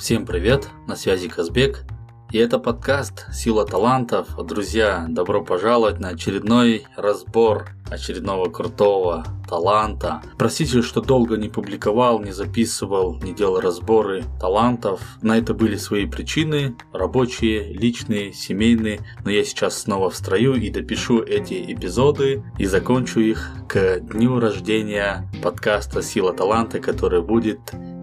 Всем 0.00 0.24
привет, 0.24 0.66
на 0.86 0.96
связи 0.96 1.28
Казбек. 1.28 1.84
И 2.32 2.38
это 2.38 2.58
подкаст 2.58 3.26
«Сила 3.34 3.66
талантов». 3.66 4.28
Друзья, 4.46 5.04
добро 5.06 5.44
пожаловать 5.44 6.00
на 6.00 6.08
очередной 6.08 6.86
разбор 6.96 7.72
очередного 7.90 8.48
крутого 8.48 9.26
таланта. 9.46 10.22
Простите, 10.38 10.80
что 10.80 11.02
долго 11.02 11.36
не 11.36 11.50
публиковал, 11.50 12.18
не 12.18 12.32
записывал, 12.32 13.20
не 13.20 13.34
делал 13.34 13.60
разборы 13.60 14.24
талантов. 14.40 15.02
На 15.20 15.36
это 15.36 15.52
были 15.52 15.76
свои 15.76 16.06
причины, 16.06 16.76
рабочие, 16.94 17.70
личные, 17.74 18.32
семейные. 18.32 19.00
Но 19.22 19.30
я 19.30 19.44
сейчас 19.44 19.82
снова 19.82 20.08
в 20.08 20.16
строю 20.16 20.54
и 20.54 20.70
допишу 20.70 21.20
эти 21.20 21.74
эпизоды 21.74 22.42
и 22.58 22.64
закончу 22.64 23.20
их 23.20 23.50
к 23.68 24.00
дню 24.00 24.40
рождения 24.40 25.30
подкаста 25.42 26.00
«Сила 26.00 26.32
таланта», 26.32 26.78
который 26.78 27.20
будет 27.20 27.58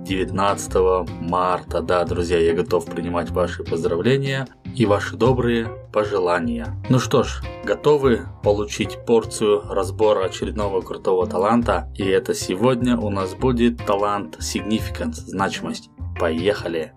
19 0.07 1.09
марта. 1.21 1.81
Да, 1.81 2.05
друзья, 2.05 2.39
я 2.39 2.53
готов 2.53 2.85
принимать 2.85 3.29
ваши 3.29 3.63
поздравления 3.63 4.47
и 4.73 4.85
ваши 4.85 5.17
добрые 5.17 5.69
пожелания. 5.91 6.67
Ну 6.89 6.97
что 6.99 7.23
ж, 7.23 7.43
готовы 7.65 8.21
получить 8.41 9.05
порцию 9.05 9.63
разбора 9.69 10.25
очередного 10.25 10.81
крутого 10.81 11.27
таланта? 11.27 11.91
И 11.97 12.05
это 12.05 12.33
сегодня 12.33 12.97
у 12.97 13.09
нас 13.09 13.35
будет 13.35 13.85
талант 13.85 14.37
Significance, 14.39 15.15
значимость. 15.25 15.89
Поехали! 16.17 16.93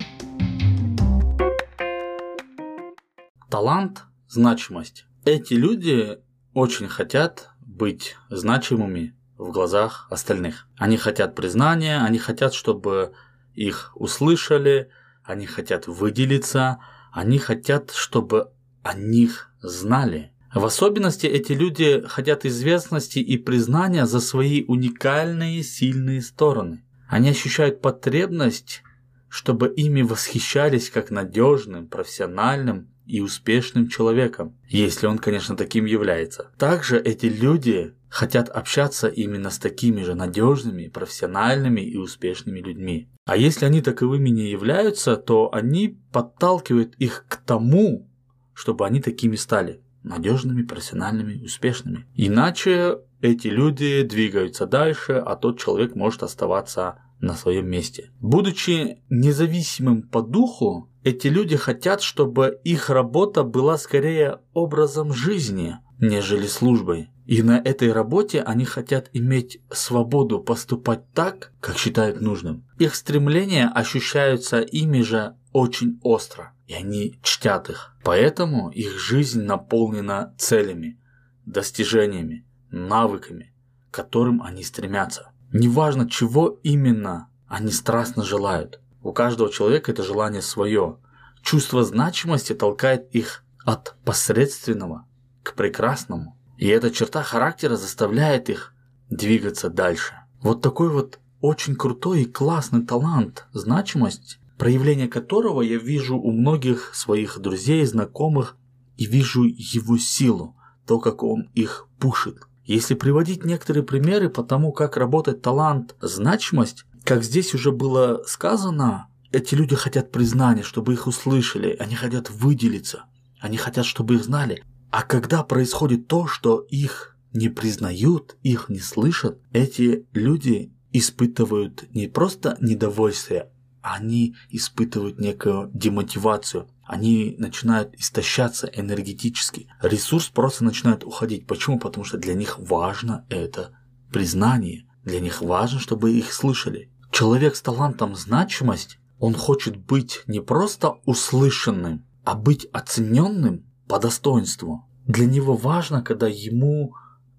Талант, 3.51 4.05
значимость. 4.29 5.07
Эти 5.25 5.55
люди 5.55 6.19
очень 6.55 6.87
хотят 6.87 7.51
быть 7.61 8.15
значимыми 8.29 9.17
в 9.41 9.53
глазах 9.53 10.07
остальных. 10.11 10.67
Они 10.77 10.99
хотят 10.99 11.35
признания, 11.35 11.99
они 11.99 12.19
хотят, 12.19 12.53
чтобы 12.53 13.13
их 13.55 13.93
услышали, 13.95 14.91
они 15.25 15.47
хотят 15.47 15.87
выделиться, 15.87 16.79
они 17.11 17.39
хотят, 17.39 17.91
чтобы 17.91 18.51
о 18.83 18.95
них 18.95 19.51
знали. 19.63 20.33
В 20.55 20.65
особенности 20.65 21.27
эти 21.27 21.53
люди 21.53 22.03
хотят 22.07 22.45
известности 22.45 23.19
и 23.19 23.39
признания 23.39 24.05
за 24.05 24.21
свои 24.21 24.65
уникальные 24.67 25.63
сильные 25.63 26.21
стороны. 26.21 26.85
Они 27.09 27.31
ощущают 27.31 27.81
потребность, 27.81 28.83
чтобы 29.29 29.69
ими 29.69 30.03
восхищались 30.03 30.91
как 30.91 31.11
надежным, 31.11 31.87
профессиональным 31.87 32.91
и 33.07 33.21
успешным 33.21 33.89
человеком, 33.89 34.59
если 34.69 35.07
он, 35.07 35.19
конечно, 35.19 35.57
таким 35.57 35.87
является. 35.87 36.51
Также 36.59 37.01
эти 37.01 37.27
люди 37.27 37.95
хотят 38.11 38.49
общаться 38.49 39.09
именно 39.09 39.51
с 39.51 39.59
такими 39.59 40.03
же 40.03 40.15
надежными, 40.15 40.89
профессиональными 40.89 41.81
и 41.81 41.97
успешными 41.97 42.59
людьми. 42.59 43.09
А 43.25 43.37
если 43.37 43.65
они 43.65 43.81
таковыми 43.81 44.29
не 44.29 44.51
являются, 44.51 45.17
то 45.17 45.49
они 45.55 46.01
подталкивают 46.13 46.97
их 46.97 47.25
к 47.29 47.37
тому, 47.37 48.11
чтобы 48.53 48.85
они 48.85 49.01
такими 49.01 49.37
стали 49.37 49.81
надежными, 50.03 50.63
профессиональными, 50.63 51.43
успешными. 51.43 52.07
Иначе 52.15 52.99
эти 53.21 53.49
люди 53.49 54.03
двигаются 54.03 54.67
дальше, 54.67 55.13
а 55.13 55.37
тот 55.37 55.59
человек 55.61 55.95
может 55.95 56.23
оставаться 56.23 57.03
на 57.21 57.35
своем 57.35 57.69
месте. 57.69 58.11
Будучи 58.19 59.03
независимым 59.11 60.03
по 60.03 60.23
духу, 60.23 60.91
эти 61.05 61.29
люди 61.29 61.57
хотят, 61.57 62.03
чтобы 62.03 62.59
их 62.65 62.91
работа 62.91 63.43
была 63.43 63.79
скорее 63.79 64.41
образом 64.53 65.13
жизни, 65.13 65.79
нежели 66.01 66.47
службой. 66.47 67.11
И 67.27 67.43
на 67.43 67.59
этой 67.59 67.93
работе 67.93 68.43
они 68.43 68.65
хотят 68.65 69.09
иметь 69.13 69.63
свободу 69.71 70.41
поступать 70.41 71.13
так, 71.13 71.53
как 71.61 71.79
считают 71.79 72.21
нужным. 72.21 72.67
Их 72.79 72.95
стремления 72.95 73.69
ощущаются 73.69 74.61
ими 74.61 75.03
же 75.03 75.37
очень 75.53 76.01
остро, 76.03 76.53
и 76.67 76.75
они 76.75 77.21
чтят 77.23 77.71
их. 77.71 77.95
Поэтому 78.03 78.71
их 78.71 78.99
жизнь 78.99 79.43
наполнена 79.43 80.35
целями, 80.39 80.99
достижениями, 81.47 82.47
навыками, 82.71 83.55
к 83.91 83.95
которым 83.95 84.43
они 84.43 84.65
стремятся. 84.65 85.31
Неважно, 85.53 86.09
чего 86.09 86.59
именно 86.63 87.29
они 87.47 87.71
страстно 87.71 88.25
желают. 88.25 88.81
У 89.03 89.13
каждого 89.13 89.51
человека 89.51 89.93
это 89.93 90.03
желание 90.03 90.43
свое. 90.43 90.99
Чувство 91.43 91.85
значимости 91.85 92.55
толкает 92.55 93.15
их 93.15 93.45
от 93.65 93.97
посредственного 94.05 95.07
к 95.43 95.55
прекрасному. 95.55 96.37
И 96.57 96.67
эта 96.69 96.91
черта 96.91 97.23
характера 97.23 97.77
заставляет 97.77 98.51
их 98.51 98.75
двигаться 99.09 99.71
дальше. 99.71 100.15
Вот 100.43 100.63
такой 100.63 100.91
вот 100.91 101.19
очень 101.41 101.75
крутой 101.75 102.23
и 102.23 102.27
классный 102.27 102.85
талант, 102.85 103.47
значимость, 103.53 104.39
проявление 104.59 105.09
которого 105.09 105.63
я 105.63 105.79
вижу 105.79 106.19
у 106.19 106.31
многих 106.33 106.95
своих 106.95 107.39
друзей, 107.39 107.85
знакомых, 107.87 108.57
и 108.97 109.07
вижу 109.07 109.45
его 109.45 109.97
силу, 109.97 110.55
то, 110.87 110.99
как 110.99 111.23
он 111.23 111.49
их 111.55 111.89
пушит. 111.99 112.37
Если 112.65 112.95
приводить 112.95 113.45
некоторые 113.45 113.83
примеры 113.83 114.29
по 114.29 114.43
тому, 114.43 114.73
как 114.73 114.99
работает 114.99 115.41
талант, 115.41 115.97
значимость, 116.01 116.85
как 117.05 117.25
здесь 117.25 117.55
уже 117.55 117.73
было 117.73 118.23
сказано, 118.27 119.09
эти 119.33 119.55
люди 119.55 119.75
хотят 119.75 120.13
признания, 120.13 120.63
чтобы 120.63 120.93
их 120.93 121.07
услышали, 121.07 121.75
они 121.81 121.95
хотят 121.95 122.31
выделиться, 122.31 123.05
они 123.41 123.57
хотят, 123.57 123.87
чтобы 123.87 124.17
их 124.17 124.25
знали. 124.25 124.63
А 124.91 125.03
когда 125.03 125.45
происходит 125.45 126.09
то, 126.09 126.27
что 126.27 126.61
их 126.69 127.17
не 127.33 127.49
признают, 127.49 128.37
их 128.43 128.69
не 128.69 128.81
слышат, 128.81 129.41
эти 129.53 130.07
люди 130.13 130.73
испытывают 130.93 131.89
не 131.95 132.09
просто 132.09 132.57
недовольствие, 132.61 133.51
они 133.83 134.35
испытывают 134.51 135.19
некую 135.19 135.71
демотивацию. 135.73 136.69
Они 136.85 137.37
начинают 137.39 137.95
истощаться 137.95 138.67
энергетически. 138.67 139.69
Ресурс 139.81 140.29
просто 140.29 140.65
начинает 140.65 141.05
уходить. 141.05 141.47
Почему? 141.47 141.79
Потому 141.79 142.05
что 142.05 142.19
для 142.19 142.35
них 142.35 142.59
важно 142.59 143.25
это 143.31 143.73
признание. 144.13 144.87
Для 145.05 145.21
них 145.21 145.41
важно, 145.41 145.79
чтобы 145.79 146.13
их 146.13 146.33
слышали. 146.33 146.91
Человек 147.11 147.57
с 147.57 147.63
талантом 147.63 148.15
значимость, 148.17 148.99
он 149.19 149.35
хочет 149.35 149.77
быть 149.77 150.23
не 150.27 150.41
просто 150.41 150.97
услышанным, 151.07 152.05
а 152.25 152.35
быть 152.35 152.67
оцененным 152.73 153.70
по 153.91 153.99
достоинству. 153.99 154.85
Для 155.09 155.27
него 155.27 155.57
важно, 155.57 156.01
когда 156.01 156.29
ему 156.29 156.95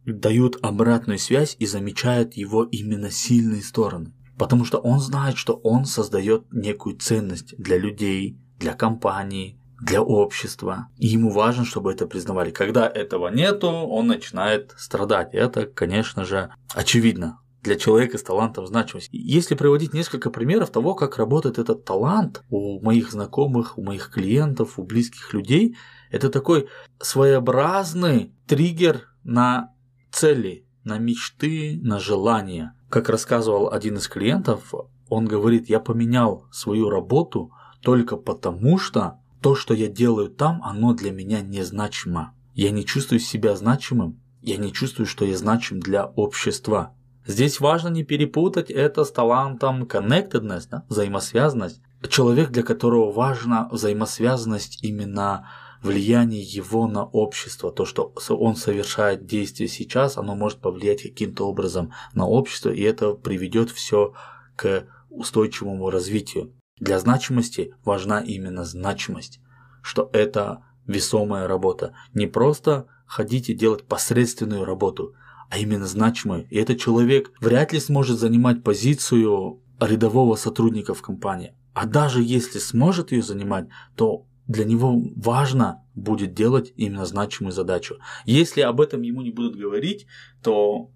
дают 0.05 0.57
обратную 0.61 1.17
связь 1.17 1.55
и 1.59 1.65
замечают 1.65 2.33
его 2.33 2.65
именно 2.65 3.09
сильные 3.09 3.61
стороны. 3.61 4.13
Потому 4.37 4.65
что 4.65 4.77
он 4.79 4.99
знает, 4.99 5.37
что 5.37 5.53
он 5.53 5.85
создает 5.85 6.51
некую 6.51 6.97
ценность 6.97 7.55
для 7.57 7.77
людей, 7.77 8.37
для 8.59 8.73
компании, 8.73 9.61
для 9.79 10.01
общества. 10.01 10.89
И 10.97 11.07
ему 11.07 11.31
важно, 11.31 11.63
чтобы 11.63 11.93
это 11.93 12.05
признавали. 12.05 12.51
Когда 12.51 12.85
этого 12.85 13.29
нету, 13.29 13.69
он 13.69 14.07
начинает 14.07 14.73
страдать. 14.77 15.33
Это, 15.33 15.65
конечно 15.65 16.25
же, 16.25 16.53
очевидно 16.75 17.40
для 17.61 17.75
человека 17.75 18.17
с 18.17 18.23
талантом 18.23 18.65
значимость. 18.65 19.09
Если 19.11 19.55
приводить 19.55 19.93
несколько 19.93 20.29
примеров 20.29 20.71
того, 20.71 20.95
как 20.95 21.17
работает 21.17 21.59
этот 21.59 21.85
талант 21.85 22.43
у 22.49 22.81
моих 22.81 23.11
знакомых, 23.11 23.77
у 23.77 23.83
моих 23.83 24.09
клиентов, 24.09 24.79
у 24.79 24.83
близких 24.83 25.33
людей, 25.33 25.77
это 26.09 26.29
такой 26.29 26.67
своеобразный 26.99 28.33
триггер 28.47 29.07
на 29.23 29.73
цели, 30.11 30.65
на 30.83 30.97
мечты, 30.97 31.79
на 31.81 31.99
желания. 31.99 32.73
Как 32.89 33.09
рассказывал 33.09 33.71
один 33.71 33.97
из 33.97 34.07
клиентов, 34.07 34.73
он 35.09 35.25
говорит, 35.25 35.69
я 35.69 35.79
поменял 35.79 36.47
свою 36.51 36.89
работу 36.89 37.51
только 37.81 38.17
потому, 38.17 38.77
что 38.77 39.19
то, 39.41 39.55
что 39.55 39.73
я 39.73 39.87
делаю 39.87 40.29
там, 40.29 40.61
оно 40.63 40.93
для 40.93 41.11
меня 41.11 41.41
незначимо. 41.41 42.33
Я 42.53 42.71
не 42.71 42.85
чувствую 42.85 43.19
себя 43.19 43.55
значимым, 43.55 44.21
я 44.41 44.57
не 44.57 44.71
чувствую, 44.71 45.05
что 45.05 45.25
я 45.25 45.37
значим 45.37 45.79
для 45.79 46.05
общества. 46.05 46.95
Здесь 47.25 47.59
важно 47.59 47.89
не 47.89 48.03
перепутать 48.03 48.71
это 48.71 49.03
с 49.03 49.11
талантом 49.11 49.83
connectedness, 49.83 50.67
да, 50.69 50.85
взаимосвязанность. 50.89 51.81
Человек, 52.09 52.49
для 52.49 52.63
которого 52.63 53.11
важна 53.11 53.69
взаимосвязанность 53.71 54.83
именно 54.83 55.47
влияние 55.83 56.41
его 56.41 56.87
на 56.87 57.05
общество, 57.05 57.71
то, 57.71 57.85
что 57.85 58.13
он 58.37 58.55
совершает 58.55 59.25
действие 59.25 59.67
сейчас, 59.67 60.17
оно 60.17 60.35
может 60.35 60.59
повлиять 60.59 61.03
каким-то 61.03 61.47
образом 61.47 61.91
на 62.13 62.27
общество, 62.27 62.69
и 62.69 62.81
это 62.81 63.13
приведет 63.13 63.69
все 63.69 64.13
к 64.55 64.87
устойчивому 65.09 65.89
развитию. 65.89 66.53
Для 66.79 66.99
значимости 66.99 67.75
важна 67.83 68.21
именно 68.21 68.63
значимость, 68.63 69.39
что 69.83 70.09
это 70.13 70.63
весомая 70.87 71.47
работа. 71.47 71.93
Не 72.13 72.25
просто 72.27 72.87
ходить 73.05 73.49
и 73.49 73.53
делать 73.53 73.85
посредственную 73.85 74.65
работу, 74.65 75.13
а 75.51 75.57
именно 75.57 75.85
значимую. 75.85 76.47
И 76.49 76.55
этот 76.55 76.79
человек 76.79 77.31
вряд 77.41 77.73
ли 77.73 77.79
сможет 77.81 78.17
занимать 78.17 78.63
позицию 78.63 79.61
рядового 79.81 80.37
сотрудника 80.37 80.93
в 80.93 81.01
компании. 81.01 81.53
А 81.73 81.85
даже 81.85 82.23
если 82.23 82.57
сможет 82.57 83.11
ее 83.11 83.21
занимать, 83.21 83.67
то 83.97 84.25
для 84.47 84.63
него 84.63 84.97
важно 85.17 85.83
будет 85.93 86.33
делать 86.33 86.71
именно 86.77 87.05
значимую 87.05 87.51
задачу. 87.51 87.97
Если 88.25 88.61
об 88.61 88.79
этом 88.79 89.01
ему 89.01 89.21
не 89.21 89.31
будут 89.31 89.57
говорить, 89.57 90.07
то 90.41 90.89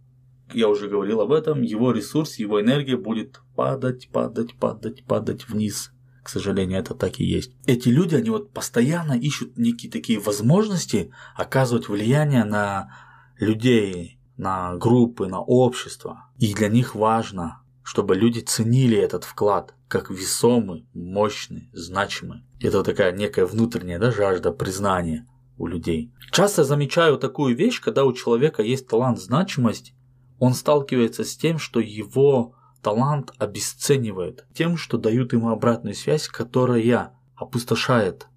я 0.53 0.69
уже 0.69 0.87
говорил 0.87 1.19
об 1.19 1.33
этом, 1.33 1.61
его 1.61 1.91
ресурс, 1.91 2.39
его 2.39 2.61
энергия 2.61 2.95
будет 2.95 3.41
падать, 3.57 4.07
падать, 4.09 4.55
падать, 4.55 5.03
падать 5.03 5.49
вниз 5.49 5.91
к 6.23 6.29
сожалению, 6.29 6.79
это 6.79 6.95
так 6.95 7.19
и 7.19 7.23
есть. 7.23 7.51
Эти 7.67 7.89
люди, 7.89 8.15
они 8.15 8.31
вот 8.31 8.51
постоянно 8.51 9.13
ищут 9.13 9.59
некие 9.59 9.91
такие 9.91 10.17
возможности 10.17 11.11
оказывать 11.35 11.87
влияние 11.87 12.45
на 12.45 12.89
людей, 13.37 14.14
на 14.37 14.75
группы, 14.75 15.27
на 15.27 15.39
общество. 15.41 16.25
И 16.37 16.53
для 16.53 16.69
них 16.69 16.95
важно, 16.95 17.61
чтобы 17.83 18.15
люди 18.15 18.39
ценили 18.39 18.97
этот 18.97 19.23
вклад 19.23 19.73
как 19.87 20.09
весомый, 20.09 20.87
мощный, 20.93 21.69
значимый. 21.73 22.43
Это 22.59 22.83
такая 22.83 23.11
некая 23.11 23.45
внутренняя 23.45 23.99
да, 23.99 24.11
жажда 24.11 24.51
признания 24.51 25.27
у 25.57 25.67
людей. 25.67 26.11
Часто 26.31 26.63
замечаю 26.63 27.17
такую 27.17 27.55
вещь, 27.55 27.81
когда 27.81 28.03
у 28.03 28.13
человека 28.13 28.61
есть 28.63 28.87
талант, 28.87 29.19
значимость, 29.19 29.93
он 30.39 30.53
сталкивается 30.53 31.23
с 31.23 31.37
тем, 31.37 31.59
что 31.59 31.79
его 31.79 32.55
талант 32.81 33.31
обесценивает 33.37 34.45
тем, 34.53 34.75
что 34.77 34.97
дают 34.97 35.33
ему 35.33 35.49
обратную 35.49 35.95
связь, 35.95 36.27
которая 36.27 37.13
опустошает, 37.35 38.27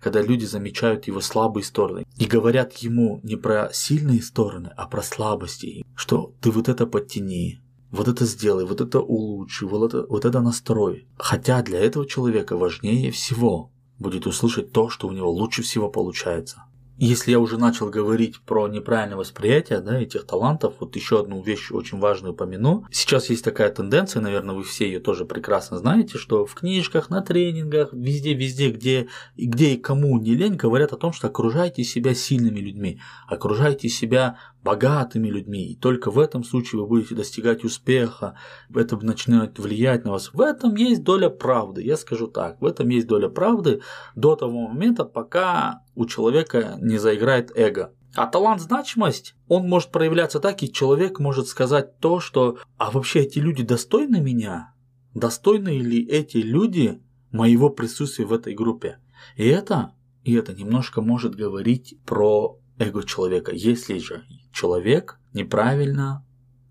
когда 0.00 0.22
люди 0.22 0.44
замечают 0.44 1.06
его 1.06 1.20
слабые 1.20 1.64
стороны 1.64 2.03
и 2.24 2.26
говорят 2.26 2.72
ему 2.78 3.20
не 3.22 3.36
про 3.36 3.68
сильные 3.74 4.22
стороны, 4.22 4.70
а 4.78 4.86
про 4.86 5.02
слабости, 5.02 5.84
что 5.94 6.32
ты 6.40 6.50
вот 6.50 6.70
это 6.70 6.86
подтяни, 6.86 7.60
вот 7.90 8.08
это 8.08 8.24
сделай, 8.24 8.64
вот 8.64 8.80
это 8.80 9.00
улучши, 9.00 9.66
вот 9.66 9.92
это, 9.92 10.06
вот 10.06 10.24
это 10.24 10.40
настрой. 10.40 11.06
Хотя 11.18 11.60
для 11.60 11.80
этого 11.80 12.06
человека 12.06 12.56
важнее 12.56 13.10
всего 13.10 13.70
будет 13.98 14.26
услышать 14.26 14.72
то, 14.72 14.88
что 14.88 15.08
у 15.08 15.12
него 15.12 15.30
лучше 15.30 15.62
всего 15.62 15.90
получается. 15.90 16.64
Если 16.96 17.32
я 17.32 17.40
уже 17.40 17.58
начал 17.58 17.90
говорить 17.90 18.40
про 18.40 18.68
неправильное 18.68 19.16
восприятие 19.16 19.80
да, 19.80 19.98
этих 19.98 20.26
талантов, 20.26 20.74
вот 20.78 20.94
еще 20.94 21.20
одну 21.20 21.42
вещь 21.42 21.72
очень 21.72 21.98
важную 21.98 22.34
упомяну. 22.34 22.86
Сейчас 22.92 23.30
есть 23.30 23.42
такая 23.42 23.70
тенденция, 23.70 24.22
наверное, 24.22 24.54
вы 24.54 24.62
все 24.62 24.86
ее 24.86 25.00
тоже 25.00 25.24
прекрасно 25.24 25.78
знаете, 25.78 26.18
что 26.18 26.46
в 26.46 26.54
книжках, 26.54 27.10
на 27.10 27.20
тренингах, 27.20 27.92
везде-везде, 27.92 28.70
где, 28.70 29.08
где 29.36 29.74
и 29.74 29.76
кому 29.76 30.20
не 30.20 30.34
лень, 30.34 30.54
говорят 30.54 30.92
о 30.92 30.96
том, 30.96 31.12
что 31.12 31.26
окружайте 31.26 31.82
себя 31.82 32.14
сильными 32.14 32.60
людьми, 32.60 33.00
окружайте 33.26 33.88
себя 33.88 34.38
богатыми 34.64 35.28
людьми, 35.28 35.72
и 35.72 35.76
только 35.76 36.10
в 36.10 36.18
этом 36.18 36.42
случае 36.42 36.80
вы 36.80 36.86
будете 36.86 37.14
достигать 37.14 37.64
успеха, 37.64 38.36
это 38.74 38.96
начнет 38.96 39.58
влиять 39.58 40.04
на 40.04 40.12
вас. 40.12 40.32
В 40.32 40.40
этом 40.40 40.74
есть 40.74 41.04
доля 41.04 41.28
правды, 41.28 41.82
я 41.82 41.96
скажу 41.96 42.26
так, 42.26 42.60
в 42.60 42.64
этом 42.64 42.88
есть 42.88 43.06
доля 43.06 43.28
правды 43.28 43.82
до 44.16 44.34
того 44.36 44.68
момента, 44.68 45.04
пока 45.04 45.82
у 45.94 46.06
человека 46.06 46.78
не 46.80 46.96
заиграет 46.96 47.52
эго. 47.54 47.92
А 48.16 48.26
талант 48.26 48.62
значимость, 48.62 49.34
он 49.48 49.68
может 49.68 49.90
проявляться 49.90 50.40
так, 50.40 50.62
и 50.62 50.72
человек 50.72 51.18
может 51.18 51.46
сказать 51.48 51.98
то, 51.98 52.20
что 52.20 52.58
«а 52.78 52.90
вообще 52.90 53.20
эти 53.20 53.40
люди 53.40 53.64
достойны 53.64 54.20
меня? 54.20 54.72
Достойны 55.14 55.78
ли 55.78 56.06
эти 56.06 56.38
люди 56.38 57.02
моего 57.32 57.70
присутствия 57.70 58.24
в 58.24 58.32
этой 58.32 58.54
группе?» 58.54 58.98
И 59.36 59.46
это, 59.46 59.94
и 60.22 60.32
это 60.34 60.52
немножко 60.52 61.02
может 61.02 61.34
говорить 61.34 61.98
про 62.06 62.60
эго 62.78 63.02
человека. 63.02 63.52
Если 63.52 63.98
же 63.98 64.24
человек 64.52 65.18
неправильно 65.32 66.24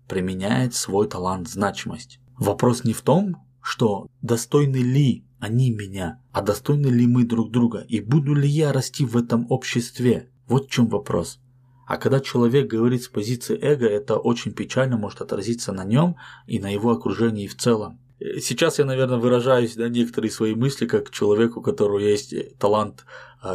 применяет 0.08 0.74
свой 0.74 1.08
талант 1.08 1.48
значимость. 1.48 2.20
Вопрос 2.38 2.84
не 2.84 2.92
в 2.92 3.02
том, 3.02 3.36
что 3.62 4.08
достойны 4.22 4.76
ли 4.76 5.24
они 5.38 5.70
меня, 5.70 6.20
а 6.32 6.42
достойны 6.42 6.86
ли 6.88 7.06
мы 7.06 7.24
друг 7.24 7.50
друга, 7.50 7.84
и 7.88 8.00
буду 8.00 8.34
ли 8.34 8.48
я 8.48 8.72
расти 8.72 9.04
в 9.04 9.16
этом 9.16 9.46
обществе. 9.50 10.30
Вот 10.46 10.66
в 10.66 10.70
чем 10.70 10.88
вопрос. 10.88 11.40
А 11.86 11.96
когда 11.96 12.20
человек 12.20 12.66
говорит 12.66 13.02
с 13.02 13.08
позиции 13.08 13.58
эго, 13.60 13.86
это 13.86 14.16
очень 14.16 14.52
печально 14.52 14.96
может 14.96 15.20
отразиться 15.20 15.72
на 15.72 15.84
нем 15.84 16.16
и 16.46 16.58
на 16.58 16.72
его 16.72 16.90
окружении 16.90 17.46
в 17.46 17.56
целом. 17.56 18.00
Сейчас 18.40 18.78
я, 18.78 18.86
наверное, 18.86 19.18
выражаюсь 19.18 19.74
да, 19.74 19.88
некоторые 19.90 20.30
свои 20.30 20.54
мысли 20.54 20.86
как 20.86 21.10
человеку, 21.10 21.60
у 21.60 21.62
которого 21.62 21.98
есть 21.98 22.34
талант 22.58 23.04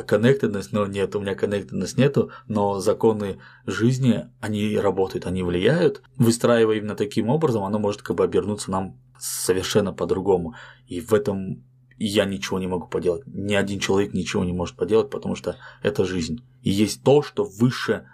коннектедность, 0.06 0.72
но 0.72 0.86
нет, 0.86 1.16
у 1.16 1.20
меня 1.20 1.34
коннектедность 1.34 1.98
нету, 1.98 2.30
но 2.48 2.80
законы 2.80 3.40
жизни, 3.66 4.30
они 4.40 4.78
работают, 4.78 5.26
они 5.26 5.42
влияют. 5.42 6.04
Выстраивая 6.18 6.78
именно 6.78 6.96
таким 6.96 7.30
образом, 7.30 7.64
оно 7.64 7.80
может 7.80 8.04
как 8.04 8.18
бы 8.18 8.24
обернуться 8.24 8.70
нам 8.70 9.00
совершенно 9.18 9.92
по-другому. 9.92 10.54
И 10.86 11.02
в 11.02 11.16
этом 11.16 11.64
я 11.98 12.26
ничего 12.26 12.60
не 12.60 12.68
могу 12.68 12.88
поделать. 12.88 13.24
Ни 13.26 13.56
один 13.56 13.80
человек 13.80 14.14
ничего 14.14 14.46
не 14.46 14.54
может 14.54 14.76
поделать, 14.76 15.10
потому 15.10 15.36
что 15.36 15.58
это 15.82 16.06
жизнь. 16.06 16.46
И 16.62 16.70
есть 16.70 17.04
то, 17.04 17.24
что 17.24 17.44
выше 17.44 18.08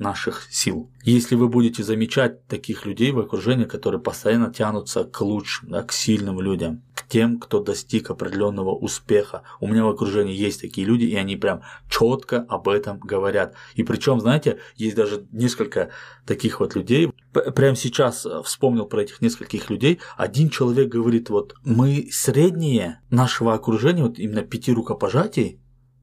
наших 0.00 0.48
сил. 0.50 0.90
Если 1.04 1.34
вы 1.34 1.48
будете 1.48 1.82
замечать 1.82 2.46
таких 2.46 2.86
людей 2.86 3.12
в 3.12 3.20
окружении, 3.20 3.64
которые 3.64 4.00
постоянно 4.00 4.52
тянутся 4.52 5.04
к 5.04 5.20
лучшим, 5.20 5.70
да, 5.70 5.82
к 5.82 5.92
сильным 5.92 6.40
людям, 6.40 6.82
к 6.94 7.06
тем, 7.06 7.38
кто 7.38 7.60
достиг 7.60 8.10
определенного 8.10 8.74
успеха. 8.74 9.42
У 9.60 9.68
меня 9.68 9.84
в 9.84 9.88
окружении 9.88 10.34
есть 10.34 10.60
такие 10.60 10.86
люди, 10.86 11.04
и 11.04 11.14
они 11.16 11.36
прям 11.36 11.62
четко 11.88 12.44
об 12.48 12.68
этом 12.68 12.98
говорят. 12.98 13.54
И 13.74 13.82
причем, 13.82 14.20
знаете, 14.20 14.58
есть 14.76 14.96
даже 14.96 15.26
несколько 15.32 15.90
таких 16.26 16.60
вот 16.60 16.74
людей. 16.74 17.12
Прямо 17.32 17.76
сейчас 17.76 18.26
э, 18.26 18.42
вспомнил 18.42 18.86
про 18.86 19.02
этих 19.02 19.20
нескольких 19.20 19.70
людей. 19.70 20.00
Один 20.16 20.48
человек 20.48 20.88
говорит, 20.88 21.30
вот 21.30 21.54
мы 21.64 22.08
средние 22.10 23.00
нашего 23.10 23.54
окружения, 23.54 24.02
вот 24.02 24.18
именно 24.18 24.42
пяти 24.42 24.72
рукопожатий, 24.72 25.59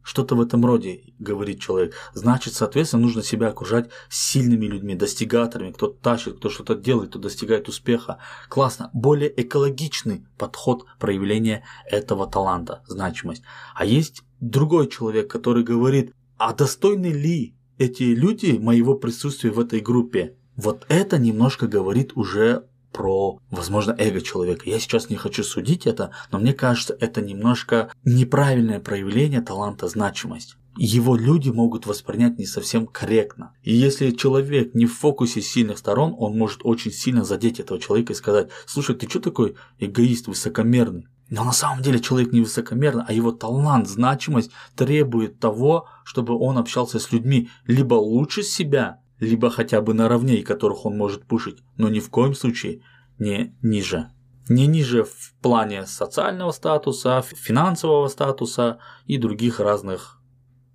что-то 0.07 0.36
в 0.36 0.42
этом 0.42 0.65
роде, 0.65 1.01
говорит 1.19 1.59
человек. 1.59 1.94
Значит, 2.13 2.54
соответственно, 2.54 3.04
нужно 3.04 3.21
себя 3.21 3.50
окружать 3.50 3.89
сильными 4.09 4.65
людьми, 4.65 4.95
достигаторами, 4.95 5.74
кто 5.74 5.88
тащит, 5.88 6.38
кто 6.38 6.50
что-то 6.50 6.75
делает, 6.75 7.09
кто 7.09 7.19
достигает 7.19 7.68
успеха. 7.68 8.18
Классно. 8.48 8.89
Более 8.94 9.30
экологичный 9.42 10.25
подход 10.38 10.86
проявления 10.98 11.65
этого 11.92 12.25
таланта, 12.25 12.83
значимость. 12.88 13.44
А 13.75 13.83
есть 13.83 14.24
другой 14.39 14.88
человек, 14.88 15.30
который 15.30 15.65
говорит, 15.65 16.13
а 16.38 16.54
достойны 16.54 17.07
ли 17.07 17.57
эти 17.77 18.04
люди 18.04 18.57
моего 18.57 18.95
присутствия 18.95 19.51
в 19.51 19.59
этой 19.59 19.81
группе? 19.81 20.38
Вот 20.56 20.86
это 20.88 21.18
немножко 21.18 21.68
говорит 21.68 22.13
уже 22.15 22.63
про, 22.97 23.39
возможно, 23.51 23.95
эго 23.99 24.21
человека. 24.21 24.67
Я 24.67 24.79
сейчас 24.79 25.11
не 25.11 25.17
хочу 25.17 25.44
судить 25.44 25.85
это, 25.85 26.09
но 26.31 26.39
мне 26.39 26.51
кажется, 26.51 26.97
это 26.99 27.21
немножко 27.21 27.91
неправильное 28.03 28.79
проявление 28.79 29.41
таланта 29.41 29.88
значимость. 29.88 30.57
Его 30.75 31.15
люди 31.15 31.49
могут 31.49 31.85
воспринять 31.85 32.39
не 32.39 32.47
совсем 32.47 32.88
корректно. 32.88 33.53
И 33.61 33.71
если 33.71 34.09
человек 34.09 34.73
не 34.73 34.88
в 34.88 34.97
фокусе 34.97 35.41
сильных 35.41 35.77
сторон, 35.77 36.15
он 36.17 36.35
может 36.35 36.61
очень 36.63 36.91
сильно 36.91 37.23
задеть 37.23 37.59
этого 37.59 37.79
человека 37.79 38.13
и 38.13 38.15
сказать, 38.15 38.49
слушай, 38.65 38.95
ты 38.95 39.07
что 39.07 39.19
такой 39.19 39.55
эгоист, 39.77 40.27
высокомерный? 40.27 41.07
Но 41.30 41.44
на 41.44 41.51
самом 41.51 41.83
деле 41.83 41.99
человек 41.99 42.31
не 42.31 42.42
высокомерный, 42.42 43.04
а 43.07 43.13
его 43.13 43.31
талант, 43.31 43.87
значимость 43.87 44.49
требует 44.75 45.39
того, 45.39 45.87
чтобы 46.04 46.35
он 46.35 46.57
общался 46.57 46.97
с 46.97 47.11
людьми 47.11 47.49
либо 47.68 47.94
лучше 47.94 48.42
себя, 48.42 49.01
либо 49.19 49.50
хотя 49.50 49.81
бы 49.81 49.94
наравне, 49.94 50.44
которых 50.44 50.86
он 50.86 50.97
может 50.97 51.26
пушить, 51.26 51.64
но 51.76 51.90
ни 51.90 52.00
в 52.00 52.09
коем 52.09 52.36
случае 52.36 52.81
не 53.18 53.56
ниже. 53.62 54.12
Не 54.50 54.68
ниже 54.68 55.04
в 55.04 55.33
плане 55.42 55.86
социального 55.86 56.52
статуса, 56.52 57.21
финансового 57.21 58.07
статуса 58.07 58.80
и 59.06 59.18
других 59.18 59.59
разных 59.59 60.21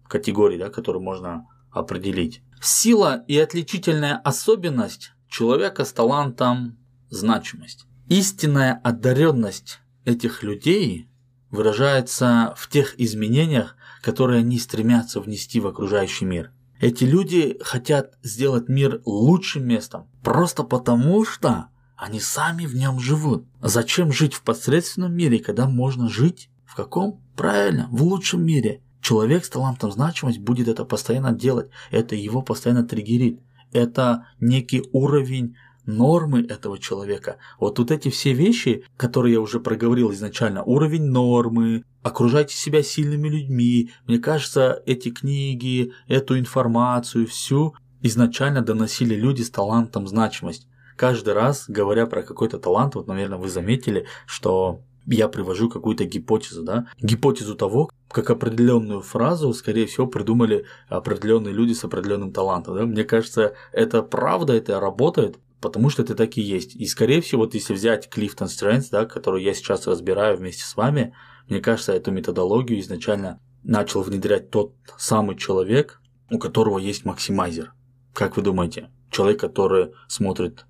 категорий, 0.07 0.59
да, 0.59 0.69
которые 0.69 1.03
можно 1.03 1.47
определить. 1.71 2.43
Сила 2.61 3.25
и 3.29 3.39
отличительная 3.39 4.17
особенность 4.19 5.13
человека 5.29 5.85
с 5.85 5.93
талантом 5.93 6.79
значимость. 7.09 7.87
Истинная 8.09 8.79
одаренность 8.85 9.81
этих 10.05 10.43
людей 10.43 11.09
выражается 11.51 12.55
в 12.59 12.69
тех 12.69 13.01
изменениях, 13.01 13.77
которые 14.03 14.41
они 14.41 14.59
стремятся 14.59 15.21
внести 15.21 15.61
в 15.61 15.67
окружающий 15.67 16.27
мир– 16.27 16.53
эти 16.83 17.05
люди 17.05 17.59
хотят 17.63 18.19
сделать 18.25 18.69
мир 18.69 19.01
лучшим 19.05 19.65
местом 19.65 20.09
просто 20.25 20.65
потому, 20.65 21.25
что 21.25 21.69
они 21.97 22.19
сами 22.19 22.67
в 22.67 22.75
нем 22.75 22.99
живут. 22.99 23.47
Зачем 23.61 24.13
жить 24.13 24.35
в 24.35 24.43
посредственном 24.43 25.15
мире, 25.15 25.39
когда 25.39 25.69
можно 25.69 26.09
жить 26.09 26.51
в 26.67 26.75
каком? 26.75 27.23
Правильно, 27.37 27.87
в 27.93 28.03
лучшем 28.03 28.45
мире. 28.45 28.83
Человек 29.01 29.45
с 29.45 29.49
талантом 29.49 29.93
значимость 29.93 30.41
будет 30.41 30.67
это 30.67 30.85
постоянно 30.85 31.31
делать. 31.31 31.71
Это 31.93 32.17
его 32.17 32.43
постоянно 32.43 32.83
триггерит. 32.83 33.41
Это 33.73 34.27
некий 34.41 34.83
уровень 34.93 35.55
нормы 35.87 36.41
этого 36.41 36.81
человека. 36.81 37.37
Вот 37.61 37.77
тут 37.77 37.93
эти 37.93 38.09
все 38.09 38.33
вещи, 38.33 38.85
которые 38.97 39.35
я 39.35 39.41
уже 39.41 39.61
проговорил 39.61 40.13
изначально, 40.13 40.65
уровень 40.65 41.05
нормы, 41.05 41.85
окружайте 42.03 42.57
себя 42.57 42.83
сильными 42.83 43.29
людьми. 43.29 43.91
Мне 44.07 44.19
кажется, 44.19 44.83
эти 44.87 45.11
книги, 45.11 45.93
эту 46.09 46.39
информацию, 46.39 47.27
всю 47.27 47.75
изначально 48.03 48.63
доносили 48.63 49.15
люди 49.15 49.43
с 49.43 49.51
талантом 49.51 50.07
значимость. 50.07 50.67
Каждый 50.97 51.35
раз, 51.35 51.65
говоря 51.69 52.07
про 52.07 52.23
какой-то 52.23 52.59
талант, 52.59 52.95
вот, 52.95 53.07
наверное, 53.07 53.39
вы 53.39 53.49
заметили, 53.49 54.07
что 54.27 54.81
я 55.07 55.29
привожу 55.29 55.69
какую-то 55.69 56.05
гипотезу, 56.05 56.63
да, 56.63 56.87
гипотезу 57.01 57.55
того, 57.55 57.91
как 58.09 58.31
определенную 58.31 59.01
фразу, 59.01 59.53
скорее 59.53 59.87
всего, 59.87 60.07
придумали 60.07 60.67
определенные 60.89 61.55
люди 61.55 61.73
с 61.73 61.85
определенным 61.85 62.33
талантом. 62.33 62.77
Да? 62.77 62.85
Мне 62.85 63.05
кажется, 63.05 63.55
это 63.73 64.03
правда, 64.03 64.53
это 64.53 64.79
работает, 64.79 65.39
потому 65.61 65.89
что 65.89 66.03
это 66.03 66.15
так 66.15 66.37
и 66.37 66.43
есть. 66.43 66.77
И, 66.77 66.87
скорее 66.87 67.21
всего, 67.21 67.43
вот 67.43 67.55
если 67.55 67.73
взять 67.73 68.09
Clifton 68.15 68.47
Strengths, 68.47 68.89
да, 68.91 69.07
который 69.07 69.43
я 69.43 69.55
сейчас 69.55 69.87
разбираю 69.87 70.37
вместе 70.37 70.63
с 70.63 70.77
вами, 70.77 71.15
Мне 71.49 71.61
кажется, 71.61 71.93
эту 71.93 72.11
методологию 72.11 72.81
изначально 72.81 73.41
начал 73.63 74.03
внедрять 74.03 74.51
тот 74.51 74.75
самый 74.99 75.37
человек, 75.37 76.01
у 76.31 76.39
которого 76.39 76.79
есть 76.79 77.05
максимайзер. 77.05 77.73
Как 78.13 78.37
вы 78.37 78.43
думаете? 78.43 78.91
Человек, 79.11 79.41
который 79.41 79.93
смотрит 80.09 80.67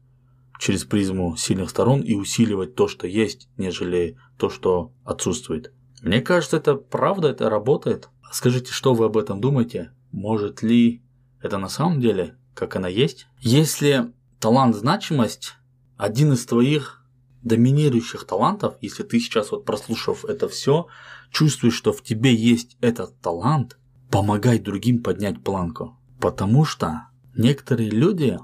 через 0.59 0.85
призму 0.85 1.37
сильных 1.37 1.71
сторон 1.71 2.01
и 2.01 2.15
усиливает 2.15 2.75
то, 2.75 2.89
что 2.89 3.07
есть, 3.07 3.49
нежели 3.57 4.17
то, 4.37 4.49
что 4.49 4.93
отсутствует. 5.05 5.73
Мне 6.03 6.21
кажется, 6.21 6.57
это 6.57 6.75
правда, 6.75 7.29
это 7.29 7.51
работает. 7.51 8.09
Скажите, 8.31 8.73
что 8.73 8.95
вы 8.95 9.07
об 9.07 9.17
этом 9.17 9.41
думаете? 9.41 9.93
Может 10.11 10.63
ли 10.63 11.03
это 11.41 11.59
на 11.59 11.69
самом 11.69 12.01
деле, 12.01 12.37
как 12.55 12.77
она 12.77 12.89
есть? 12.89 13.27
Если 13.41 14.13
талант 14.41 14.77
значимость 14.77 15.55
один 15.97 16.33
из 16.33 16.47
твоих 16.47 17.02
доминирующих 17.43 18.25
талантов, 18.25 18.75
если 18.81 19.03
ты 19.03 19.19
сейчас 19.19 19.51
вот 19.51 19.65
прослушав 19.65 20.25
это 20.25 20.49
все, 20.49 20.87
чувствуешь, 21.31 21.75
что 21.75 21.93
в 21.93 22.03
тебе 22.03 22.35
есть 22.35 22.77
этот 22.81 23.19
талант, 23.21 23.79
помогай 24.11 24.59
другим 24.59 25.03
поднять 25.03 25.43
планку. 25.43 25.97
Потому 26.21 26.65
что 26.65 27.09
некоторые 27.35 27.91
люди 27.91 28.39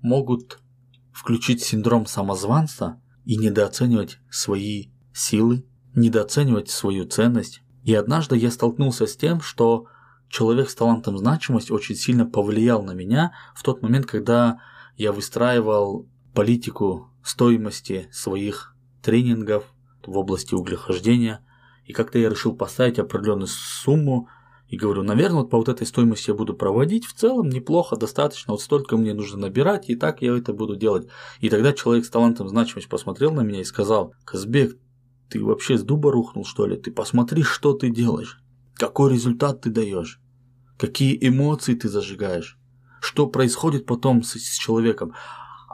могут 0.00 0.60
включить 1.12 1.62
синдром 1.62 2.06
самозванца 2.06 3.00
и 3.24 3.36
недооценивать 3.36 4.18
свои 4.30 4.90
силы, 5.12 5.64
недооценивать 5.94 6.70
свою 6.70 7.06
ценность. 7.06 7.62
И 7.82 7.94
однажды 7.94 8.36
я 8.36 8.50
столкнулся 8.50 9.06
с 9.06 9.16
тем, 9.16 9.40
что 9.40 9.86
человек 10.28 10.70
с 10.70 10.74
талантом 10.74 11.18
значимость 11.18 11.70
очень 11.70 11.96
сильно 11.96 12.26
повлиял 12.26 12.82
на 12.82 12.92
меня 12.92 13.32
в 13.54 13.62
тот 13.62 13.82
момент, 13.82 14.06
когда 14.06 14.60
я 14.96 15.12
выстраивал 15.12 16.06
политику 16.34 17.10
стоимости 17.28 18.08
своих 18.12 18.74
тренингов 19.02 19.64
в 20.04 20.16
области 20.16 20.54
углехождения. 20.54 21.44
И 21.84 21.92
как-то 21.92 22.18
я 22.18 22.28
решил 22.28 22.54
поставить 22.54 22.98
определенную 22.98 23.48
сумму 23.48 24.28
и 24.68 24.76
говорю, 24.76 25.02
наверное, 25.02 25.42
вот 25.42 25.50
по 25.50 25.58
вот 25.58 25.68
этой 25.68 25.86
стоимости 25.86 26.30
я 26.30 26.34
буду 26.34 26.54
проводить, 26.54 27.04
в 27.04 27.14
целом 27.14 27.48
неплохо, 27.48 27.96
достаточно, 27.96 28.52
вот 28.52 28.60
столько 28.60 28.96
мне 28.96 29.14
нужно 29.14 29.38
набирать, 29.38 29.88
и 29.88 29.94
так 29.94 30.22
я 30.22 30.36
это 30.36 30.52
буду 30.52 30.74
делать. 30.74 31.08
И 31.40 31.48
тогда 31.48 31.72
человек 31.72 32.04
с 32.04 32.10
талантом 32.10 32.48
значимость 32.48 32.88
посмотрел 32.88 33.32
на 33.32 33.42
меня 33.42 33.60
и 33.60 33.64
сказал, 33.64 34.12
Казбек, 34.24 34.76
ты 35.28 35.42
вообще 35.42 35.78
с 35.78 35.82
дуба 35.82 36.10
рухнул, 36.10 36.44
что 36.44 36.66
ли? 36.66 36.76
Ты 36.76 36.90
посмотри, 36.90 37.42
что 37.42 37.74
ты 37.74 37.90
делаешь, 37.90 38.40
какой 38.74 39.12
результат 39.12 39.60
ты 39.62 39.70
даешь, 39.70 40.20
какие 40.78 41.16
эмоции 41.20 41.74
ты 41.74 41.88
зажигаешь, 41.88 42.58
что 43.00 43.28
происходит 43.28 43.86
потом 43.86 44.22
с, 44.22 44.32
с 44.32 44.58
человеком. 44.58 45.14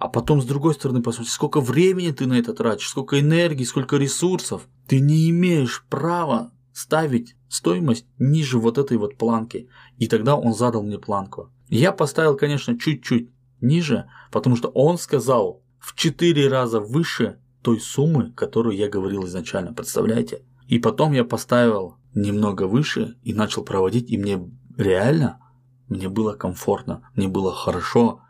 А 0.02 0.08
потом, 0.08 0.42
с 0.42 0.44
другой 0.44 0.74
стороны, 0.74 1.00
посмотри, 1.00 1.30
сколько 1.30 1.60
времени 1.60 2.10
ты 2.10 2.26
на 2.26 2.34
это 2.34 2.54
тратишь, 2.54 2.88
сколько 2.88 3.20
энергии, 3.20 3.62
сколько 3.62 3.98
ресурсов. 3.98 4.66
Ты 4.88 4.98
не 4.98 5.30
имеешь 5.30 5.86
права 5.88 6.50
ставить 6.72 7.36
стоимость 7.48 8.06
ниже 8.18 8.58
вот 8.58 8.78
этой 8.78 8.96
вот 8.96 9.16
планки. 9.16 9.68
И 9.98 10.08
тогда 10.08 10.34
он 10.34 10.54
задал 10.54 10.82
мне 10.82 10.98
планку. 10.98 11.52
Я 11.68 11.92
поставил, 11.92 12.36
конечно, 12.36 12.76
чуть-чуть 12.76 13.30
ниже, 13.60 14.06
потому 14.32 14.56
что 14.56 14.70
он 14.70 14.98
сказал 14.98 15.62
в 15.78 15.94
4 15.94 16.48
раза 16.48 16.80
выше 16.80 17.38
той 17.62 17.78
суммы, 17.78 18.32
которую 18.32 18.76
я 18.76 18.88
говорил 18.88 19.24
изначально, 19.26 19.72
представляете? 19.72 20.42
И 20.66 20.80
потом 20.80 21.12
я 21.12 21.22
поставил 21.22 21.98
немного 22.12 22.66
выше 22.66 23.18
и 23.22 23.34
начал 23.34 23.62
проводить, 23.62 24.10
и 24.10 24.18
мне 24.18 24.50
реально, 24.76 25.38
мне 25.86 26.08
было 26.08 26.32
комфортно, 26.32 27.08
мне 27.14 27.28
было 27.28 27.54
хорошо, 27.54 28.21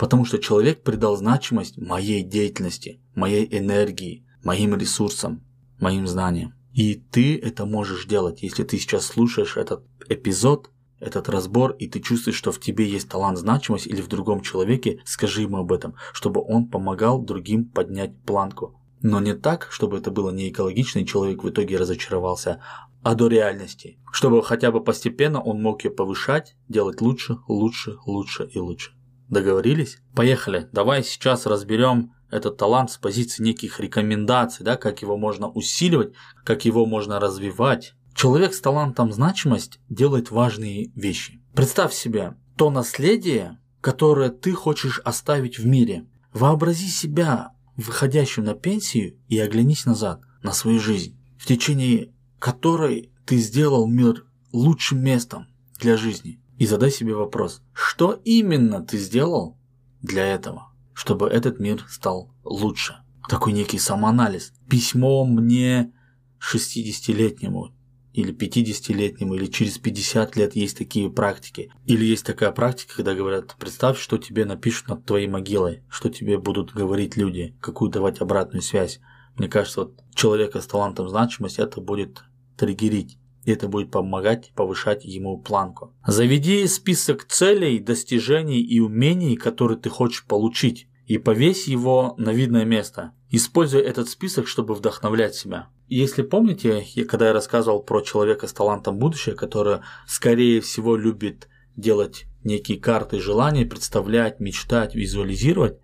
потому 0.00 0.24
что 0.24 0.38
человек 0.38 0.82
придал 0.82 1.14
значимость 1.18 1.76
моей 1.76 2.22
деятельности, 2.22 3.02
моей 3.14 3.46
энергии, 3.58 4.24
моим 4.42 4.74
ресурсам, 4.74 5.44
моим 5.78 6.06
знаниям. 6.06 6.54
И 6.72 6.94
ты 6.94 7.38
это 7.38 7.66
можешь 7.66 8.06
делать, 8.06 8.42
если 8.42 8.64
ты 8.64 8.78
сейчас 8.78 9.04
слушаешь 9.04 9.58
этот 9.58 9.84
эпизод, 10.08 10.70
этот 11.00 11.28
разбор, 11.28 11.72
и 11.72 11.86
ты 11.86 12.00
чувствуешь, 12.00 12.38
что 12.38 12.50
в 12.50 12.58
тебе 12.60 12.88
есть 12.88 13.10
талант, 13.10 13.36
значимость 13.36 13.86
или 13.86 14.00
в 14.00 14.08
другом 14.08 14.40
человеке, 14.40 15.02
скажи 15.04 15.42
ему 15.42 15.58
об 15.58 15.70
этом, 15.70 15.96
чтобы 16.14 16.42
он 16.42 16.68
помогал 16.68 17.20
другим 17.20 17.66
поднять 17.66 18.18
планку. 18.22 18.80
Но 19.02 19.20
не 19.20 19.34
так, 19.34 19.68
чтобы 19.70 19.98
это 19.98 20.10
было 20.10 20.30
не 20.30 20.48
экологично, 20.48 21.00
и 21.00 21.06
человек 21.06 21.44
в 21.44 21.50
итоге 21.50 21.76
разочаровался, 21.76 22.62
а 23.02 23.14
до 23.14 23.26
реальности. 23.26 23.98
Чтобы 24.10 24.42
хотя 24.42 24.72
бы 24.72 24.82
постепенно 24.82 25.42
он 25.42 25.60
мог 25.60 25.84
ее 25.84 25.90
повышать, 25.90 26.56
делать 26.70 27.02
лучше, 27.02 27.36
лучше, 27.48 27.98
лучше 28.06 28.48
и 28.50 28.58
лучше. 28.58 28.92
Договорились? 29.30 29.98
Поехали. 30.14 30.68
Давай 30.72 31.04
сейчас 31.04 31.46
разберем 31.46 32.12
этот 32.30 32.56
талант 32.56 32.90
с 32.90 32.98
позиции 32.98 33.42
неких 33.42 33.78
рекомендаций, 33.78 34.64
да, 34.64 34.76
как 34.76 35.02
его 35.02 35.16
можно 35.16 35.48
усиливать, 35.48 36.12
как 36.44 36.64
его 36.64 36.84
можно 36.84 37.20
развивать. 37.20 37.94
Человек 38.14 38.52
с 38.52 38.60
талантом 38.60 39.12
значимость 39.12 39.78
делает 39.88 40.32
важные 40.32 40.90
вещи. 40.96 41.40
Представь 41.54 41.94
себе 41.94 42.36
то 42.56 42.70
наследие, 42.70 43.58
которое 43.80 44.30
ты 44.30 44.52
хочешь 44.52 45.00
оставить 45.04 45.58
в 45.58 45.66
мире. 45.66 46.06
Вообрази 46.32 46.88
себя 46.88 47.52
выходящим 47.76 48.44
на 48.44 48.54
пенсию 48.54 49.16
и 49.28 49.38
оглянись 49.38 49.86
назад 49.86 50.20
на 50.42 50.52
свою 50.52 50.80
жизнь, 50.80 51.18
в 51.38 51.46
течение 51.46 52.12
которой 52.38 53.12
ты 53.26 53.36
сделал 53.36 53.86
мир 53.86 54.26
лучшим 54.52 55.02
местом 55.02 55.46
для 55.78 55.96
жизни. 55.96 56.39
И 56.60 56.66
задай 56.66 56.92
себе 56.92 57.14
вопрос, 57.14 57.60
что 57.72 58.20
именно 58.24 58.80
ты 58.84 58.98
сделал 58.98 59.58
для 60.00 60.24
этого? 60.24 60.70
чтобы 61.00 61.28
этот 61.28 61.58
мир 61.58 61.82
стал 61.88 62.30
лучше. 62.44 62.96
Такой 63.26 63.54
некий 63.54 63.78
самоанализ. 63.78 64.52
Письмо 64.68 65.24
мне 65.24 65.94
60-летнему 66.40 67.72
или 68.12 68.34
50-летнему, 68.34 69.34
или 69.34 69.46
через 69.46 69.78
50 69.78 70.36
лет 70.36 70.56
есть 70.56 70.76
такие 70.76 71.10
практики. 71.10 71.72
Или 71.86 72.04
есть 72.04 72.26
такая 72.26 72.50
практика, 72.52 72.96
когда 72.96 73.14
говорят, 73.14 73.56
представь, 73.58 73.98
что 73.98 74.18
тебе 74.18 74.44
напишут 74.44 74.88
над 74.88 75.06
твоей 75.06 75.26
могилой, 75.26 75.84
что 75.88 76.10
тебе 76.10 76.36
будут 76.36 76.74
говорить 76.74 77.16
люди, 77.16 77.56
какую 77.62 77.90
давать 77.90 78.20
обратную 78.20 78.60
связь. 78.60 79.00
Мне 79.36 79.48
кажется, 79.48 79.84
вот 79.84 80.04
человека 80.14 80.60
с 80.60 80.66
талантом 80.66 81.08
значимости 81.08 81.62
это 81.62 81.80
будет 81.80 82.24
триггерить. 82.58 83.16
И 83.50 83.52
это 83.52 83.66
будет 83.66 83.90
помогать 83.90 84.52
повышать 84.54 85.04
ему 85.04 85.36
планку. 85.36 85.92
Заведи 86.06 86.64
список 86.68 87.24
целей, 87.24 87.80
достижений 87.80 88.60
и 88.60 88.78
умений, 88.78 89.34
которые 89.34 89.76
ты 89.76 89.90
хочешь 89.90 90.24
получить 90.24 90.86
и 91.06 91.18
повесь 91.18 91.66
его 91.66 92.14
на 92.16 92.30
видное 92.30 92.64
место. 92.64 93.10
Используй 93.28 93.80
этот 93.80 94.08
список, 94.08 94.46
чтобы 94.46 94.74
вдохновлять 94.74 95.34
себя. 95.34 95.66
Если 95.88 96.22
помните, 96.22 96.84
когда 97.08 97.26
я 97.26 97.32
рассказывал 97.32 97.82
про 97.82 98.02
человека 98.02 98.46
с 98.46 98.52
талантом 98.52 98.98
будущее, 98.98 99.34
который, 99.34 99.80
скорее 100.06 100.60
всего, 100.60 100.94
любит 100.94 101.48
делать 101.74 102.26
некие 102.44 102.78
карты 102.78 103.18
желаний, 103.18 103.64
представлять, 103.64 104.38
мечтать, 104.38 104.94
визуализировать, 104.94 105.80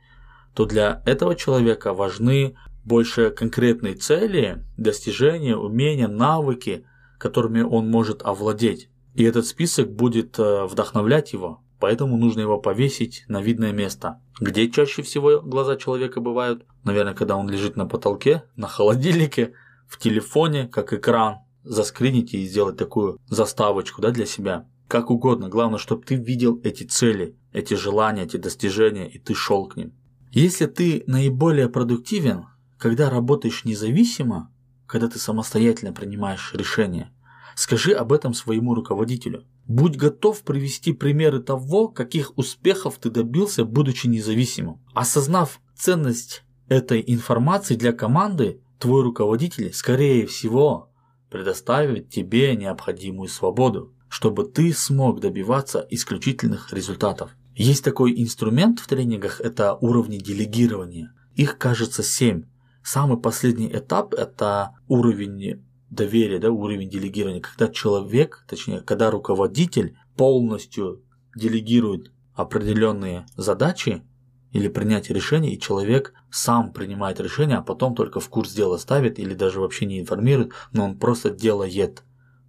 то 0.54 0.66
для 0.66 1.02
этого 1.04 1.34
человека 1.34 1.92
важны 1.92 2.54
больше 2.84 3.30
конкретные 3.30 3.96
цели, 3.96 4.64
достижения, 4.76 5.56
умения, 5.56 6.06
навыки, 6.06 6.84
которыми 7.18 7.62
он 7.62 7.90
может 7.90 8.22
овладеть. 8.22 8.88
И 9.14 9.24
этот 9.24 9.46
список 9.46 9.92
будет 9.92 10.38
э, 10.38 10.64
вдохновлять 10.66 11.32
его, 11.32 11.62
поэтому 11.80 12.16
нужно 12.16 12.40
его 12.40 12.58
повесить 12.58 13.24
на 13.28 13.40
видное 13.40 13.72
место. 13.72 14.20
Где 14.40 14.70
чаще 14.70 15.02
всего 15.02 15.40
глаза 15.40 15.76
человека 15.76 16.20
бывают? 16.20 16.66
Наверное, 16.84 17.14
когда 17.14 17.36
он 17.36 17.48
лежит 17.48 17.76
на 17.76 17.86
потолке, 17.86 18.44
на 18.56 18.68
холодильнике, 18.68 19.54
в 19.86 19.98
телефоне, 19.98 20.68
как 20.68 20.92
экран. 20.92 21.38
Заскрините 21.62 22.38
и 22.38 22.46
сделать 22.46 22.76
такую 22.76 23.18
заставочку 23.28 24.00
да, 24.00 24.10
для 24.10 24.26
себя. 24.26 24.68
Как 24.86 25.10
угодно. 25.10 25.48
Главное, 25.48 25.78
чтобы 25.78 26.04
ты 26.04 26.14
видел 26.14 26.60
эти 26.62 26.84
цели, 26.84 27.36
эти 27.52 27.74
желания, 27.74 28.22
эти 28.22 28.36
достижения, 28.36 29.08
и 29.08 29.18
ты 29.18 29.34
шел 29.34 29.66
к 29.66 29.76
ним. 29.76 29.92
Если 30.30 30.66
ты 30.66 31.02
наиболее 31.06 31.68
продуктивен, 31.68 32.44
когда 32.78 33.10
работаешь 33.10 33.64
независимо, 33.64 34.52
когда 34.86 35.08
ты 35.08 35.18
самостоятельно 35.18 35.92
принимаешь 35.92 36.52
решения, 36.54 37.12
скажи 37.54 37.92
об 37.92 38.12
этом 38.12 38.34
своему 38.34 38.74
руководителю. 38.74 39.44
Будь 39.66 39.96
готов 39.96 40.42
привести 40.42 40.92
примеры 40.92 41.40
того, 41.40 41.88
каких 41.88 42.36
успехов 42.38 42.98
ты 43.00 43.10
добился, 43.10 43.64
будучи 43.64 44.06
независимым. 44.06 44.80
Осознав 44.94 45.60
ценность 45.74 46.44
этой 46.68 47.02
информации 47.06 47.74
для 47.74 47.92
команды, 47.92 48.60
твой 48.78 49.02
руководитель, 49.02 49.72
скорее 49.72 50.26
всего, 50.26 50.92
предоставит 51.30 52.10
тебе 52.10 52.54
необходимую 52.54 53.28
свободу, 53.28 53.92
чтобы 54.08 54.44
ты 54.44 54.72
смог 54.72 55.20
добиваться 55.20 55.86
исключительных 55.90 56.72
результатов. 56.72 57.32
Есть 57.54 57.84
такой 57.84 58.22
инструмент 58.22 58.80
в 58.80 58.86
тренингах, 58.86 59.40
это 59.40 59.74
уровни 59.74 60.18
делегирования. 60.18 61.12
Их 61.34 61.58
кажется 61.58 62.02
семь. 62.02 62.44
Самый 62.86 63.18
последний 63.18 63.66
этап– 63.66 64.14
это 64.16 64.76
уровень 64.86 65.60
доверие, 65.90 66.38
да, 66.38 66.52
уровень 66.52 66.88
делегирования, 66.88 67.40
когда 67.40 67.66
человек, 67.66 68.44
точнее, 68.48 68.80
когда 68.80 69.10
руководитель 69.10 69.98
полностью 70.16 71.02
делегирует 71.34 72.12
определенные 72.36 73.26
задачи 73.36 74.04
или 74.52 74.68
принятие 74.68 75.16
решения, 75.16 75.52
и 75.52 75.58
человек 75.58 76.14
сам 76.30 76.72
принимает 76.72 77.18
решение, 77.18 77.56
а 77.56 77.62
потом 77.62 77.96
только 77.96 78.20
в 78.20 78.28
курс 78.28 78.52
дела 78.52 78.76
ставит 78.76 79.18
или 79.18 79.34
даже 79.34 79.58
вообще 79.58 79.84
не 79.84 79.98
информирует, 79.98 80.52
но 80.70 80.84
он 80.84 80.96
просто 80.96 81.30
делает 81.30 82.04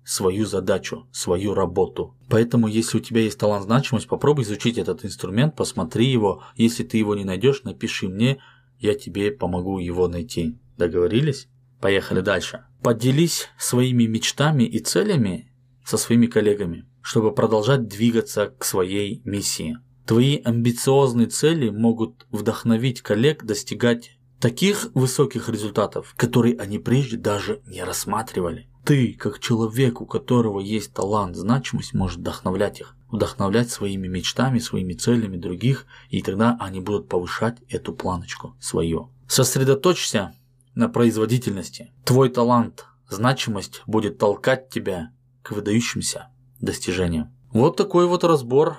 свою 0.06 0.46
задачу, 0.46 1.08
свою 1.12 1.56
работу. 1.56 2.15
Поэтому, 2.29 2.67
если 2.67 3.00
у 3.00 3.01
тебя 3.01 3.22
есть 3.22 3.39
талант 3.39 3.65
значимость, 3.65 4.08
попробуй 4.08 4.44
изучить 4.44 4.77
этот 4.77 5.03
инструмент, 5.03 5.56
посмотри 5.56 6.06
его. 6.06 6.44
Если 6.56 6.84
ты 6.84 7.00
его 7.00 7.15
не 7.15 7.25
найдешь, 7.25 7.63
напиши 7.63 8.08
мне, 8.08 8.38
я 8.79 8.96
тебе 8.96 9.31
помогу 9.31 9.79
его 9.79 10.07
найти. 10.07 10.57
Договорились? 10.77 11.48
Поехали 11.81 12.22
дальше. 12.22 12.65
Поделись 12.81 13.48
своими 13.57 14.05
мечтами 14.05 14.63
и 14.63 14.79
целями 14.79 15.51
со 15.86 15.98
своими 15.98 16.27
коллегами, 16.27 16.86
чтобы 17.01 17.34
продолжать 17.34 17.88
двигаться 17.88 18.48
к 18.48 18.63
своей 18.63 19.22
миссии. 19.24 19.77
Твои 20.05 20.41
амбициозные 20.41 21.27
цели 21.27 21.69
могут 21.69 22.27
вдохновить 22.31 23.01
коллег 23.01 23.43
достигать 23.43 24.17
таких 24.39 24.89
высоких 24.93 25.50
результатов, 25.50 26.13
которые 26.15 26.57
они 26.57 26.79
прежде 26.79 27.17
даже 27.17 27.62
не 27.65 27.84
рассматривали. 27.84 28.67
Ты, 28.86 29.13
как 29.13 29.39
человек, 29.39 30.00
у 30.00 30.05
которого 30.05 30.60
есть 30.60 30.93
талант, 30.93 31.36
значимость, 31.36 31.93
можешь 31.93 32.17
вдохновлять 32.17 32.79
их, 32.79 32.97
вдохновлять 33.09 33.69
своими 33.69 34.07
мечтами, 34.07 34.59
своими 34.59 34.93
целями 34.93 35.37
других, 35.37 35.85
и 36.09 36.21
тогда 36.21 36.57
они 36.59 36.79
будут 36.79 37.07
повышать 37.07 37.57
эту 37.69 37.93
планочку 37.93 38.55
свою. 38.59 39.11
Сосредоточься 39.27 40.33
на 40.75 40.89
производительности. 40.89 41.91
Твой 42.05 42.29
талант, 42.29 42.85
значимость 43.09 43.81
будет 43.87 44.17
толкать 44.17 44.69
тебя 44.69 45.11
к 45.41 45.51
выдающимся 45.51 46.27
достижениям. 46.59 47.33
Вот 47.51 47.77
такой 47.77 48.07
вот 48.07 48.23
разбор 48.23 48.77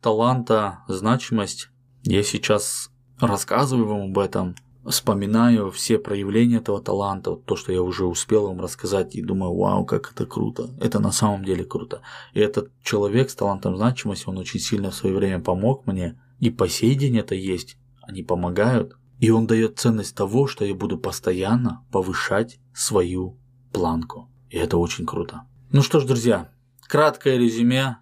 таланта, 0.00 0.80
значимость. 0.88 1.68
Я 2.02 2.22
сейчас 2.22 2.90
рассказываю 3.18 3.86
вам 3.86 4.00
об 4.10 4.18
этом, 4.18 4.56
вспоминаю 4.86 5.70
все 5.70 5.98
проявления 5.98 6.56
этого 6.56 6.80
таланта, 6.80 7.30
вот 7.30 7.44
то, 7.44 7.56
что 7.56 7.72
я 7.72 7.82
уже 7.82 8.06
успел 8.06 8.48
вам 8.48 8.60
рассказать, 8.60 9.14
и 9.14 9.22
думаю, 9.22 9.54
вау, 9.54 9.84
как 9.84 10.12
это 10.12 10.26
круто. 10.26 10.70
Это 10.80 11.00
на 11.00 11.12
самом 11.12 11.44
деле 11.44 11.64
круто. 11.64 12.02
И 12.32 12.40
этот 12.40 12.70
человек 12.82 13.30
с 13.30 13.34
талантом 13.34 13.76
значимости, 13.76 14.28
он 14.28 14.38
очень 14.38 14.60
сильно 14.60 14.90
в 14.90 14.94
свое 14.94 15.14
время 15.14 15.40
помог 15.40 15.86
мне, 15.86 16.20
и 16.38 16.50
по 16.50 16.68
сей 16.68 16.94
день 16.94 17.18
это 17.18 17.34
есть. 17.34 17.76
Они 18.02 18.22
помогают. 18.22 18.96
И 19.18 19.30
он 19.30 19.46
дает 19.46 19.78
ценность 19.78 20.16
того, 20.16 20.46
что 20.46 20.64
я 20.64 20.74
буду 20.74 20.96
постоянно 20.96 21.84
повышать 21.92 22.58
свою 22.72 23.38
планку. 23.70 24.30
И 24.48 24.56
это 24.56 24.78
очень 24.78 25.04
круто. 25.04 25.42
Ну 25.70 25.82
что 25.82 26.00
ж, 26.00 26.06
друзья, 26.06 26.50
краткое 26.88 27.36
резюме 27.36 27.98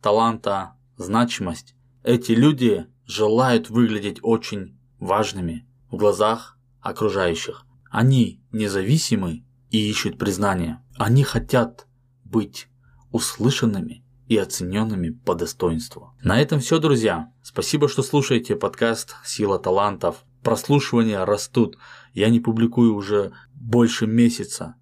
таланта 0.00 0.72
значимость. 0.96 1.74
Эти 2.02 2.32
люди 2.32 2.86
желают 3.04 3.68
выглядеть 3.68 4.18
очень 4.22 4.78
важными 4.98 5.66
в 5.94 5.96
глазах 5.96 6.58
окружающих. 6.80 7.64
Они 7.88 8.42
независимы 8.50 9.44
и 9.70 9.88
ищут 9.88 10.18
признания. 10.18 10.84
Они 10.96 11.22
хотят 11.22 11.86
быть 12.24 12.68
услышанными 13.12 14.04
и 14.26 14.36
оцененными 14.36 15.10
по 15.10 15.36
достоинству. 15.36 16.12
На 16.20 16.40
этом 16.40 16.58
все, 16.58 16.80
друзья. 16.80 17.32
Спасибо, 17.42 17.88
что 17.88 18.02
слушаете 18.02 18.56
подкаст 18.56 19.14
«Сила 19.24 19.58
талантов». 19.60 20.24
Прослушивания 20.42 21.24
растут. 21.24 21.78
Я 22.12 22.28
не 22.28 22.40
публикую 22.40 22.94
уже 22.94 23.32
больше 23.54 24.08
месяца 24.08 24.74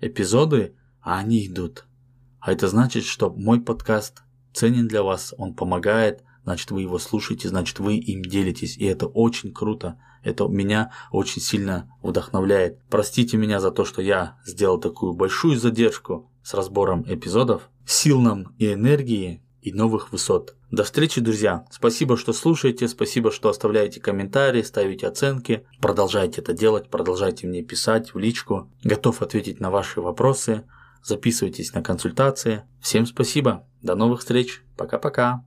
эпизоды, 0.00 0.74
а 1.02 1.18
они 1.18 1.46
идут. 1.46 1.84
А 2.40 2.52
это 2.52 2.66
значит, 2.68 3.04
что 3.04 3.30
мой 3.30 3.60
подкаст 3.60 4.22
ценен 4.54 4.88
для 4.88 5.02
вас, 5.02 5.34
он 5.36 5.54
помогает, 5.54 6.24
значит 6.44 6.70
вы 6.70 6.82
его 6.82 6.98
слушаете, 6.98 7.48
значит 7.48 7.78
вы 7.78 7.96
им 7.96 8.22
делитесь, 8.22 8.76
и 8.76 8.84
это 8.84 9.06
очень 9.06 9.52
круто. 9.52 9.98
Это 10.22 10.46
меня 10.48 10.92
очень 11.10 11.40
сильно 11.40 11.90
вдохновляет. 12.02 12.78
Простите 12.90 13.36
меня 13.36 13.60
за 13.60 13.70
то, 13.70 13.84
что 13.84 14.02
я 14.02 14.36
сделал 14.44 14.78
такую 14.78 15.14
большую 15.14 15.58
задержку 15.58 16.30
с 16.42 16.52
разбором 16.54 17.04
эпизодов. 17.08 17.70
Сил 17.86 18.20
нам 18.20 18.54
и 18.58 18.72
энергии, 18.72 19.42
и 19.62 19.72
новых 19.72 20.12
высот. 20.12 20.54
До 20.70 20.84
встречи, 20.84 21.20
друзья. 21.20 21.64
Спасибо, 21.70 22.16
что 22.16 22.32
слушаете, 22.32 22.86
спасибо, 22.88 23.30
что 23.30 23.48
оставляете 23.48 24.00
комментарии, 24.00 24.62
ставите 24.62 25.06
оценки. 25.06 25.64
Продолжайте 25.80 26.40
это 26.40 26.52
делать, 26.52 26.88
продолжайте 26.88 27.46
мне 27.46 27.62
писать 27.62 28.14
в 28.14 28.18
личку. 28.18 28.70
Готов 28.84 29.22
ответить 29.22 29.60
на 29.60 29.70
ваши 29.70 30.00
вопросы 30.00 30.64
записывайтесь 31.02 31.72
на 31.72 31.82
консультации. 31.82 32.64
Всем 32.80 33.06
спасибо, 33.06 33.66
до 33.82 33.94
новых 33.94 34.20
встреч, 34.20 34.62
пока-пока. 34.76 35.44